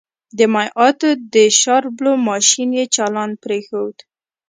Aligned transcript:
د 0.37 0.39
مايعاتو 0.53 1.09
د 1.33 1.35
شاربلو 1.61 2.11
ماشين 2.27 2.69
يې 2.77 2.85
چالان 2.95 3.31
پرېښود. 3.43 3.95